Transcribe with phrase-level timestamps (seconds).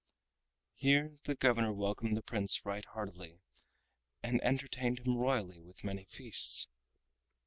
[0.73, 3.37] Here the governor welcomed the Prince right heartily
[4.23, 6.67] and entertained him royally with many feasts.